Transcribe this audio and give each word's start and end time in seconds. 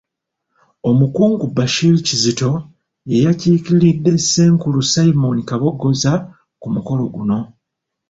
Omukungu 0.89 1.43
Bashir 1.57 1.95
Kizito 2.05 2.51
ye 3.09 3.17
yakiikiridde 3.25 4.11
Ssenkulu 4.21 4.79
Simon 4.91 5.37
Kaboggoza 5.49 6.13
ku 6.61 6.67
mukolo 6.73 7.03
guno. 7.15 7.39